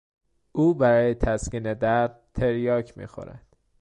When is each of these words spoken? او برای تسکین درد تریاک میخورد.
او 0.51 0.73
برای 0.73 1.13
تسکین 1.15 1.73
درد 1.73 2.19
تریاک 2.35 2.97
میخورد. 2.97 3.45